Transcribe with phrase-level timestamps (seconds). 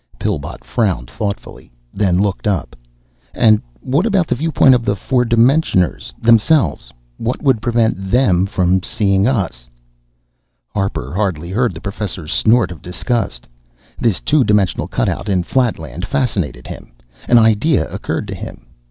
[0.17, 2.75] Pillbot frowned thoughtfully, then looked up.
[3.35, 8.81] "And what about the viewpoint of the four dimensioners themselves what would prevent them from
[8.81, 9.69] seeing us?"
[10.73, 13.45] Harper hardly heard the Professor's snort of disgust.
[13.99, 16.93] This two dimensional cutout in "Flatland" fascinated him.
[17.27, 18.65] An idea occurred to him.